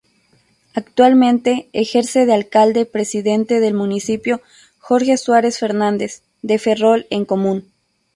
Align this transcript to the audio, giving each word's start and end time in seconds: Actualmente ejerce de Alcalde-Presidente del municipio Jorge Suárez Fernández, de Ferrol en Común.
Actualmente 0.73 1.69
ejerce 1.73 2.25
de 2.25 2.33
Alcalde-Presidente 2.33 3.59
del 3.59 3.75
municipio 3.75 4.41
Jorge 4.79 5.15
Suárez 5.15 5.59
Fernández, 5.59 6.23
de 6.41 6.57
Ferrol 6.57 7.05
en 7.11 7.23
Común. 7.23 7.71